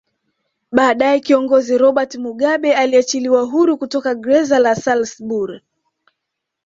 [0.71, 5.61] Baadae Kiongozi Robert Mugabe aliachiliwa huru kutoka greza la Salisbury